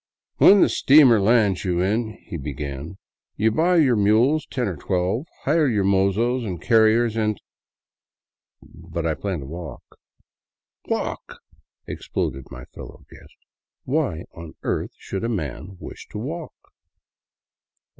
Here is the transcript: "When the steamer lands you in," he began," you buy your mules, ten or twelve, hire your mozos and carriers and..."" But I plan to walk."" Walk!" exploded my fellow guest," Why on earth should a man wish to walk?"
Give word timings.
"When 0.39 0.61
the 0.61 0.67
steamer 0.69 1.21
lands 1.21 1.63
you 1.63 1.79
in," 1.81 2.17
he 2.25 2.35
began," 2.35 2.97
you 3.37 3.51
buy 3.51 3.75
your 3.75 3.95
mules, 3.95 4.47
ten 4.49 4.67
or 4.67 4.75
twelve, 4.75 5.27
hire 5.43 5.67
your 5.67 5.83
mozos 5.83 6.43
and 6.43 6.59
carriers 6.59 7.15
and..."" 7.15 7.39
But 8.91 9.05
I 9.05 9.13
plan 9.13 9.41
to 9.41 9.45
walk."" 9.45 9.83
Walk!" 10.89 11.37
exploded 11.87 12.45
my 12.49 12.65
fellow 12.65 13.05
guest," 13.11 13.35
Why 13.85 14.23
on 14.35 14.55
earth 14.63 14.93
should 14.97 15.23
a 15.23 15.29
man 15.29 15.77
wish 15.79 16.07
to 16.07 16.17
walk?" 16.17 16.55